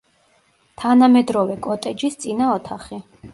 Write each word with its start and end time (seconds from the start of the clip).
თანამედროვე 0.83 1.59
კოტეჯის 1.67 2.19
წინა 2.25 2.49
ოთახი. 2.55 3.01